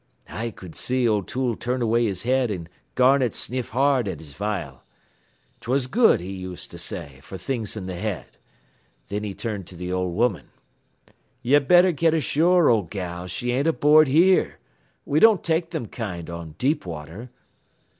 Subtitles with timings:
[0.31, 4.81] "I cud see O'Toole turn away his head an' Garnett sniff hard at his vial.
[5.59, 8.37] 'Twas good, he used to say, fer things in th' head.
[9.05, 10.47] Thin he turned to th' old woman.
[11.43, 14.55] "'Ye better get ashore, old gal, she ain't aboard here.
[15.05, 17.29] We don't take thim kind on deep water.'